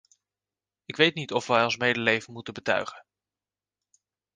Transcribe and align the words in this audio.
Ik 0.85 0.95
weet 0.95 1.15
niet 1.15 1.31
of 1.31 1.47
wij 1.47 1.63
ons 1.63 1.77
medeleven 1.77 2.33
moeten 2.33 2.53
betuigen. 2.53 3.05